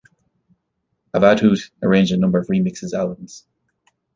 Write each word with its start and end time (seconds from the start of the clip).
Avadhoot 1.13 1.69
arranged 1.83 2.11
a 2.11 2.17
number 2.17 2.39
of 2.39 2.47
remixes 2.47 2.91
albums. 2.91 3.45